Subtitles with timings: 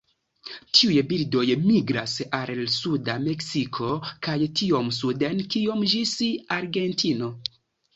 [0.77, 3.93] Tiuj birdoj migras al suda Meksiko
[4.29, 6.21] kaj tiom suden kiom ĝis
[6.63, 7.37] Argentino.